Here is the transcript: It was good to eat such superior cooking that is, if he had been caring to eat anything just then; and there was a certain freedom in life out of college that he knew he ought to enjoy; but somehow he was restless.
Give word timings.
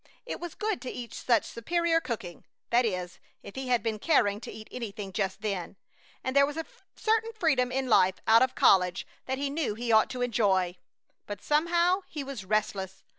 It 0.25 0.39
was 0.39 0.55
good 0.55 0.81
to 0.81 0.89
eat 0.89 1.13
such 1.13 1.45
superior 1.45 2.01
cooking 2.01 2.43
that 2.71 2.85
is, 2.85 3.19
if 3.43 3.53
he 3.53 3.67
had 3.67 3.83
been 3.83 3.99
caring 3.99 4.41
to 4.41 4.51
eat 4.51 4.67
anything 4.71 5.13
just 5.13 5.41
then; 5.41 5.75
and 6.23 6.35
there 6.35 6.47
was 6.47 6.57
a 6.57 6.65
certain 6.95 7.33
freedom 7.33 7.71
in 7.71 7.87
life 7.87 8.15
out 8.25 8.41
of 8.41 8.55
college 8.55 9.05
that 9.27 9.37
he 9.37 9.51
knew 9.51 9.75
he 9.75 9.91
ought 9.91 10.09
to 10.09 10.23
enjoy; 10.23 10.75
but 11.27 11.43
somehow 11.43 12.01
he 12.07 12.23
was 12.23 12.43
restless. 12.43 13.03